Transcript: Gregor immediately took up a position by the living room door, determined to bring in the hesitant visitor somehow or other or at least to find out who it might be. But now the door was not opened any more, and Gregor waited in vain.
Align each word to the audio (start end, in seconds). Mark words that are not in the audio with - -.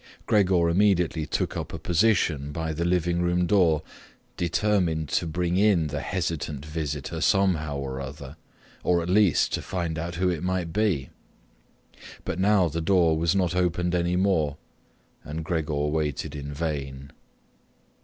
Gregor 0.25 0.67
immediately 0.67 1.27
took 1.27 1.55
up 1.55 1.71
a 1.71 1.77
position 1.77 2.51
by 2.51 2.73
the 2.73 2.83
living 2.83 3.21
room 3.21 3.45
door, 3.45 3.83
determined 4.35 5.07
to 5.09 5.27
bring 5.27 5.57
in 5.57 5.89
the 5.89 5.99
hesitant 6.01 6.65
visitor 6.65 7.21
somehow 7.21 7.77
or 7.77 8.01
other 8.01 8.35
or 8.81 9.03
at 9.03 9.09
least 9.09 9.53
to 9.53 9.61
find 9.61 9.99
out 9.99 10.15
who 10.15 10.27
it 10.27 10.41
might 10.41 10.73
be. 10.73 11.11
But 12.25 12.39
now 12.39 12.67
the 12.67 12.81
door 12.81 13.15
was 13.15 13.35
not 13.35 13.55
opened 13.55 13.93
any 13.93 14.15
more, 14.15 14.57
and 15.23 15.45
Gregor 15.45 15.75
waited 15.85 16.35
in 16.35 16.51
vain. 16.51 17.11